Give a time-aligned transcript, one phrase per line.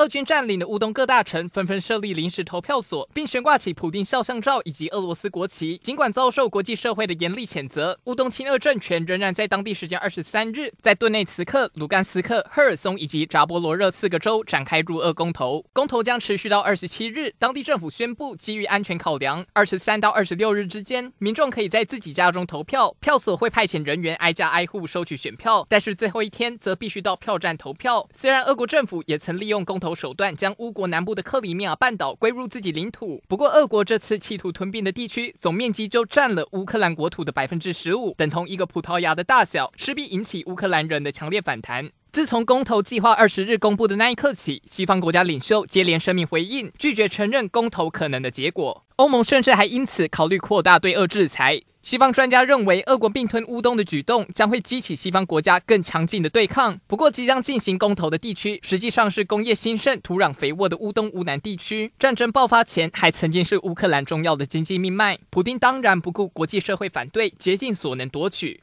[0.00, 5.76] 俄军占领的乌东各大城纷纷设立临时投票所，并悬挂起普丁肖像照以及俄罗斯国旗。
[5.84, 15.62] 尽管遭受国际社会的严厉谴责，乌东亲俄政权仍然在当地时间二十三日，在顿内茨克、卢甘斯克、赫尔松以及扎波罗热四个州展开入俄公投。
[15.74, 17.34] 公投将持续到二十七日。
[17.38, 28.08] 当地政府宣布，基于安全考量，二十三到二十六日之间，民众可以在自己家中投票，票所会派遣人员挨家挨户收取选票，但是最后一天则必须到票站投票。
[28.14, 29.89] 虽然俄国政府也曾利用公投。
[29.94, 41.90] 手段将乌国南部的克里米亚半岛归入自己领土，不过俄国这次企图吞并的地区总面积就占了乌克兰国土的百分之十五，等同一个葡萄牙的大小，势必引起乌克兰人的强烈反弹。
[42.12, 48.84] 自从公投计划二十日公布的那一刻起，西方国家领袖接连声明回应，拒绝承认公投可能的结果。
[48.96, 51.62] 欧盟甚至还因此考虑扩大对俄制裁。
[51.82, 56.78] 西方专家认为，俄国并吞乌东的举动将会激起西方国家更强劲的对抗。
[56.88, 61.92] 不过，即将进行公投的地区，实际上是工业兴盛、土壤肥沃的乌东乌南地区。
[61.98, 65.16] 战争爆发前，还曾经是乌克兰重要的经济命脉。
[65.30, 68.60] 普丁当然不顾国际社会反对，竭尽所能夺取。